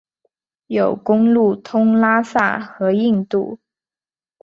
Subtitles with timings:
[0.65, 3.59] 有公路通拉萨和印度。